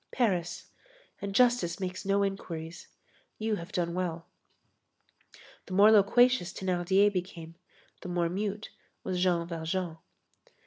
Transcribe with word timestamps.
Paris. 0.09 0.65
And 1.21 1.35
justice 1.35 1.79
makes 1.79 2.05
no 2.05 2.23
inquiries. 2.23 2.87
You 3.37 3.57
have 3.57 3.71
done 3.71 3.93
well." 3.93 4.25
The 5.67 5.73
more 5.75 5.91
loquacious 5.91 6.51
Thénardier 6.51 7.13
became, 7.13 7.53
the 8.01 8.09
more 8.09 8.27
mute 8.27 8.71
was 9.03 9.21
Jean 9.21 9.45
Valjean. 9.45 9.97